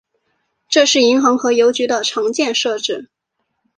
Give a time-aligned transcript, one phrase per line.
[0.67, 3.07] 这是银行和邮局的常见设置。